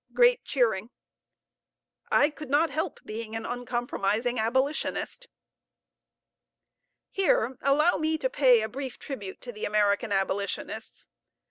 (Great 0.13 0.43
cheering.) 0.43 0.89
I 2.11 2.31
could 2.31 2.49
not 2.49 2.71
help 2.71 2.99
being 3.05 3.35
an 3.35 3.45
uncompromising 3.45 4.39
abolitionist. 4.39 5.27
Here 7.11 7.59
allow 7.61 7.97
me 7.97 8.17
to 8.17 8.27
pay 8.27 8.63
a 8.63 8.67
brief 8.67 8.97
tribute 8.97 9.41
to 9.41 9.51
the 9.51 9.65
American 9.65 10.11
abolitionists. 10.11 11.11